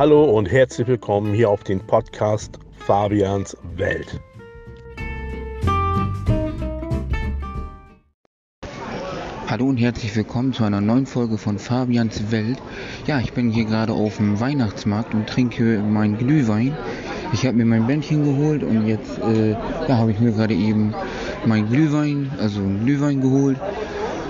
[0.00, 4.18] Hallo und herzlich willkommen hier auf den Podcast Fabians Welt.
[9.46, 12.56] Hallo und herzlich willkommen zu einer neuen Folge von Fabians Welt.
[13.06, 16.74] Ja, ich bin hier gerade auf dem Weihnachtsmarkt und trinke meinen Glühwein.
[17.34, 20.94] Ich habe mir mein Bändchen geholt und jetzt äh, ja, habe ich mir gerade eben
[21.44, 23.58] mein Glühwein, also einen Glühwein geholt.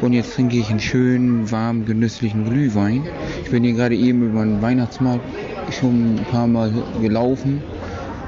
[0.00, 3.06] Und jetzt trinke ich einen schönen, warmen, genüsslichen Glühwein.
[3.44, 5.24] Ich bin hier gerade eben über den Weihnachtsmarkt
[5.72, 7.62] schon ein paar Mal gelaufen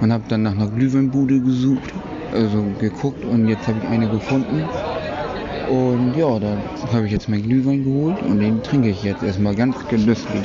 [0.00, 1.92] und habe dann nach einer Glühweinbude gesucht,
[2.32, 4.64] also geguckt und jetzt habe ich eine gefunden.
[5.68, 6.56] Und ja, da
[6.92, 10.44] habe ich jetzt meinen Glühwein geholt und den trinke ich jetzt erstmal ganz genüsslich.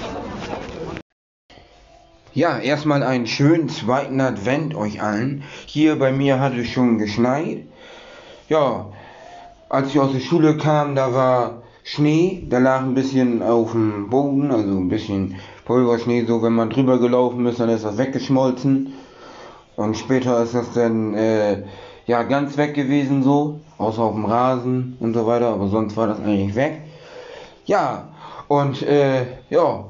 [2.33, 5.43] Ja, erstmal einen schönen zweiten Advent euch allen.
[5.67, 7.59] Hier bei mir hat es schon geschneit.
[8.49, 8.87] Ja,
[9.69, 14.09] als ich aus der Schule kam, da war Schnee, da lag ein bisschen auf dem
[14.09, 18.93] Boden, also ein bisschen Pulverschnee, so wenn man drüber gelaufen ist, dann ist das weggeschmolzen.
[19.75, 21.63] Und später ist das dann äh,
[22.05, 26.07] ja ganz weg gewesen so, außer auf dem Rasen und so weiter, aber sonst war
[26.07, 26.81] das eigentlich weg.
[27.65, 28.07] Ja,
[28.47, 29.85] und äh, ja,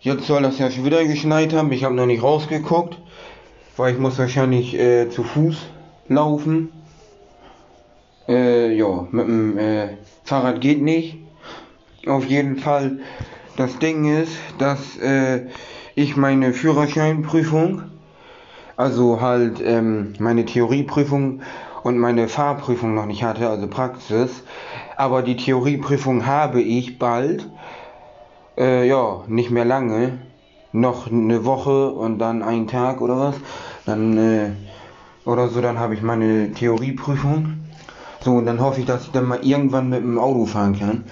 [0.00, 1.70] jetzt soll das ja schon wieder geschneit haben.
[1.70, 2.98] Ich habe noch nicht rausgeguckt,
[3.76, 5.66] weil ich muss wahrscheinlich äh, zu Fuß
[6.08, 6.72] laufen.
[8.28, 9.88] Äh, ja, mit dem äh,
[10.24, 11.18] Fahrrad geht nicht.
[12.06, 12.98] Auf jeden Fall,
[13.56, 15.46] das Ding ist, dass äh,
[15.94, 17.82] ich meine Führerscheinprüfung
[18.78, 21.40] also halt ähm, meine Theorieprüfung
[21.82, 24.44] und meine Fahrprüfung noch nicht hatte, also Praxis.
[24.96, 27.50] Aber die Theorieprüfung habe ich bald.
[28.56, 30.20] Äh, ja, nicht mehr lange.
[30.70, 33.34] Noch eine Woche und dann einen Tag oder was.
[33.84, 34.50] Dann, äh,
[35.24, 37.54] oder so, dann habe ich meine Theorieprüfung.
[38.28, 41.04] So, und dann hoffe ich, dass ich dann mal irgendwann mit dem Auto fahren kann.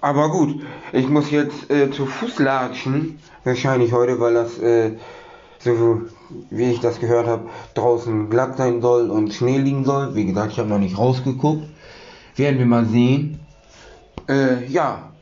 [0.00, 0.60] Aber gut,
[0.92, 3.20] ich muss jetzt äh, zu Fuß latschen.
[3.44, 4.96] Wahrscheinlich heute, weil das, äh,
[5.60, 6.00] so
[6.50, 10.16] wie ich das gehört habe, draußen glatt sein soll und Schnee liegen soll.
[10.16, 11.62] Wie gesagt, ich habe noch nicht rausgeguckt.
[12.34, 13.38] Werden wir mal sehen.
[14.28, 15.12] Äh, ja.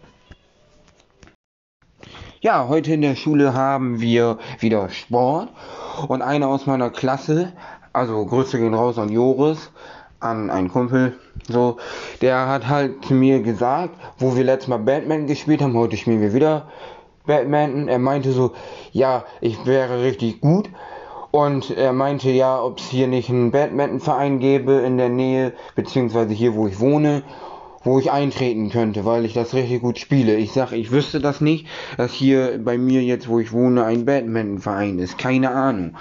[2.41, 5.51] Ja, heute in der Schule haben wir wieder Sport.
[6.09, 7.53] Und einer aus meiner Klasse,
[7.93, 9.71] also Grüße gehen raus an Joris,
[10.21, 11.17] an einen Kumpel,
[11.49, 11.77] so,
[12.21, 16.21] der hat halt zu mir gesagt, wo wir letztes Mal Batman gespielt haben, heute spielen
[16.21, 16.69] wir wieder
[17.27, 17.89] Badminton.
[17.89, 18.53] Er meinte so,
[18.93, 20.69] ja, ich wäre richtig gut.
[21.31, 26.33] Und er meinte ja, ob es hier nicht einen Badmintonverein gäbe in der Nähe, beziehungsweise
[26.33, 27.23] hier, wo ich wohne,
[27.85, 30.37] wo ich eintreten könnte, weil ich das richtig gut spiele.
[30.37, 31.67] Ich sag, ich wüsste das nicht,
[31.99, 35.19] dass hier bei mir jetzt, wo ich wohne, ein Badmintonverein ist.
[35.19, 35.97] Keine Ahnung.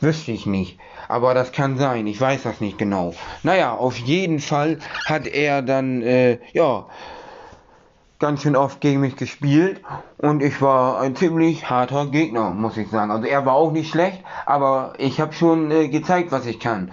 [0.00, 0.78] Wüsste ich nicht.
[1.08, 3.14] Aber das kann sein, ich weiß das nicht genau.
[3.42, 6.86] Naja, auf jeden Fall hat er dann, äh, ja,
[8.18, 9.80] ganz schön oft gegen mich gespielt
[10.18, 13.10] und ich war ein ziemlich harter Gegner, muss ich sagen.
[13.10, 16.90] Also er war auch nicht schlecht, aber ich habe schon äh, gezeigt, was ich kann.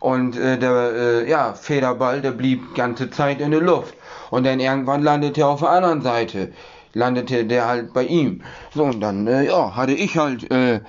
[0.00, 3.94] Und äh, der äh, ja, Federball, der blieb ganze Zeit in der Luft.
[4.30, 6.52] Und dann irgendwann landete er auf der anderen Seite.
[6.94, 8.42] Landete der halt bei ihm.
[8.74, 10.80] So, und dann, äh, ja, hatte ich halt äh,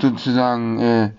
[0.00, 1.10] sozusagen äh,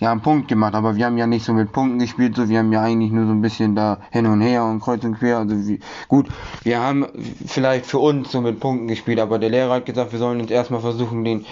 [0.00, 2.58] ja, einen Punkt gemacht, aber wir haben ja nicht so mit Punkten gespielt, so wir
[2.58, 5.38] haben ja eigentlich nur so ein bisschen da hin und her und kreuz und quer.
[5.38, 6.28] Also wie, gut,
[6.62, 7.06] wir haben
[7.46, 10.50] vielleicht für uns so mit Punkten gespielt, aber der Lehrer hat gesagt, wir sollen uns
[10.50, 11.46] erstmal versuchen, den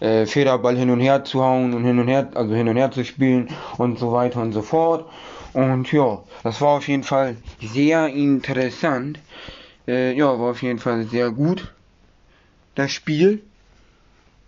[0.00, 2.90] äh, Federball hin und her zu hauen und hin und her, also hin und her
[2.90, 3.48] zu spielen
[3.78, 5.08] und so weiter und so fort.
[5.52, 9.18] Und ja, das war auf jeden Fall sehr interessant.
[9.86, 11.72] Äh, ja, war auf jeden Fall sehr gut.
[12.74, 13.42] Das Spiel.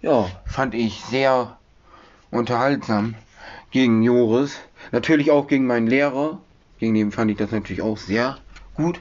[0.04, 1.56] Ja, fand ich sehr
[2.30, 3.14] unterhaltsam
[3.70, 4.60] gegen Joris.
[4.92, 6.40] Natürlich auch gegen meinen Lehrer.
[6.76, 8.36] Gegen den fand ich das natürlich auch sehr
[8.74, 9.00] gut.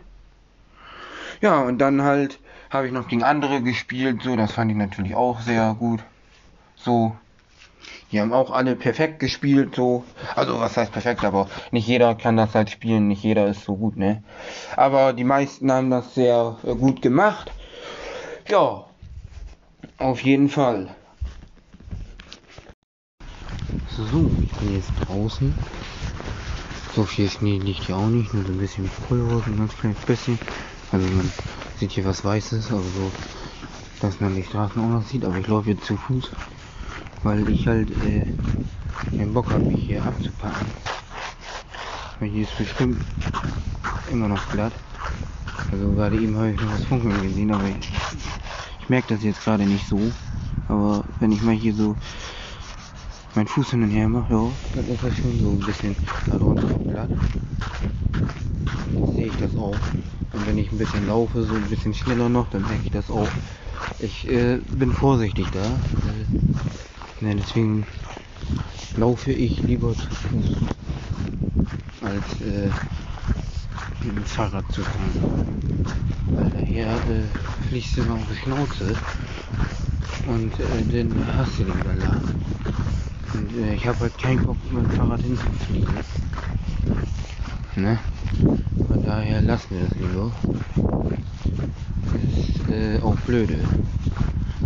[1.41, 4.23] Ja, und dann halt habe ich noch gegen andere gespielt.
[4.23, 5.99] So, das fand ich natürlich auch sehr gut.
[6.77, 7.17] So.
[8.13, 10.05] Die haben auch alle perfekt gespielt, so.
[10.37, 13.75] Also, was heißt perfekt, aber nicht jeder kann das halt spielen, nicht jeder ist so
[13.75, 14.23] gut, ne?
[14.77, 17.51] Aber die meisten haben das sehr äh, gut gemacht.
[18.47, 18.85] Ja,
[19.97, 20.95] auf jeden Fall.
[24.11, 25.53] So, ich bin jetzt draußen.
[26.95, 29.99] So viel Schnee liegt hier auch nicht, nur so ein bisschen Pulver, ein ganz kleines
[29.99, 30.37] bisschen.
[30.91, 31.31] Also man
[31.77, 33.11] sieht hier was Weißes, also so,
[34.01, 35.25] dass man die Straßen auch noch sieht.
[35.25, 36.31] Aber ich laufe jetzt zu Fuß,
[37.23, 38.25] weil ich halt äh,
[39.17, 40.67] keinen Bock habe, mich hier abzupacken.
[42.19, 43.01] Weil hier ist bestimmt
[44.11, 44.73] immer noch glatt.
[45.71, 47.91] Also gerade eben habe ich noch was funkeln gesehen, aber ich,
[48.81, 49.99] ich merke das jetzt gerade nicht so.
[50.67, 51.95] Aber wenn ich mal hier so
[53.35, 55.95] mein Fuß hin und her mache, ja, dann ist das schon so ein bisschen
[56.27, 57.09] darunter glatt.
[59.15, 59.75] Sehe ich das auch.
[60.33, 63.09] Und wenn ich ein bisschen laufe, so ein bisschen schneller noch, dann merke ich das
[63.09, 63.29] auch.
[63.99, 65.65] ich äh, bin vorsichtig da.
[67.21, 67.85] Äh, ne, deswegen
[68.95, 70.45] laufe ich lieber zu Fuß,
[72.01, 72.69] als äh,
[74.03, 75.83] mit dem Fahrrad zu fahren.
[76.35, 78.95] Weil daher äh, fliegst du immer auf die Schnauze
[80.27, 82.23] und äh, dann hast du den Ballard.
[83.33, 85.93] Und äh, ich habe halt keinen Bock, mit dem Fahrrad hinzufliegen.
[87.75, 87.99] Ne?
[88.87, 90.31] Von daher lassen wir das lieber.
[92.37, 93.57] Ist äh, auch blöde.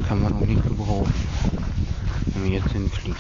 [0.07, 1.13] Kann man auch nicht gebrauchen.
[2.33, 3.17] Wenn wir jetzt hinfliegen.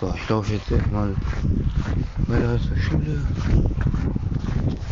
[0.00, 1.14] So, ich laufe jetzt erstmal
[2.26, 3.20] weiter zur Schule.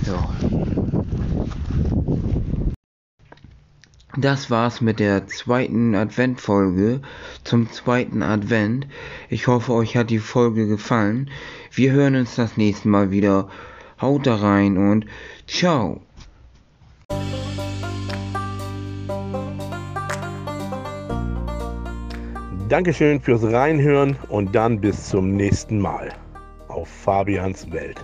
[0.07, 0.29] Ja.
[4.19, 7.03] Das war's mit der zweiten Adventfolge
[7.45, 8.87] zum zweiten Advent.
[9.29, 11.31] Ich hoffe, euch hat die Folge gefallen.
[11.71, 13.49] Wir hören uns das nächste Mal wieder.
[14.01, 15.05] Haut da rein und
[15.47, 16.01] ciao.
[22.71, 26.09] Dankeschön fürs Reinhören und dann bis zum nächsten Mal
[26.69, 28.03] auf Fabians Welt.